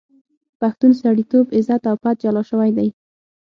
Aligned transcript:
پښتون 0.59 0.91
سړیتوب، 1.01 1.45
عزت 1.57 1.81
او 1.89 1.95
پت 2.03 2.15
جلا 2.23 2.43
شوی 2.49 2.71
دی. 2.77 2.87